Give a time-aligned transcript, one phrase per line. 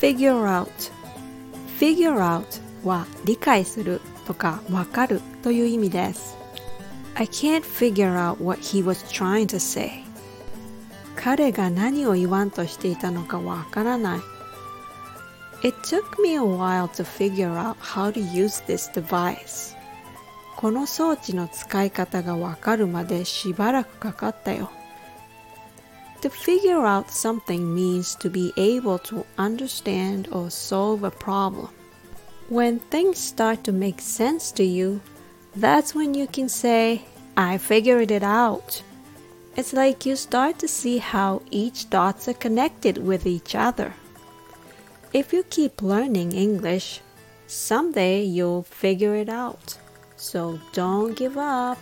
[0.00, 0.68] figure out
[1.78, 2.44] figure out
[2.84, 6.36] は理解するとかわかるという意味です
[7.14, 10.04] I can't figure out what he was trying to say
[11.16, 14.20] 彼が何を言わんとしていたのかわからない
[15.66, 19.74] It took me a while to figure out how to use this device
[20.56, 24.70] この装置の使い方がわかるまでしばらくかかったよ
[26.24, 31.68] To figure out something means to be able to understand or solve a problem.
[32.48, 35.02] When things start to make sense to you,
[35.54, 37.02] that's when you can say,
[37.36, 38.82] I figured it out.
[39.54, 43.92] It's like you start to see how each dots are connected with each other.
[45.12, 47.02] If you keep learning English,
[47.48, 49.76] someday you'll figure it out.
[50.16, 51.76] So don't give up.